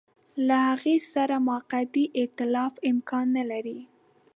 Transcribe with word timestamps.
له 0.47 0.57
هغه 0.69 0.95
سره 1.13 1.35
موقتي 1.49 2.03
ایتلاف 2.19 2.73
امکان 2.89 3.25
نه 3.37 3.43
لري. 3.51 3.79